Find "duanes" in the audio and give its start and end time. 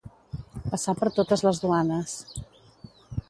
1.65-2.17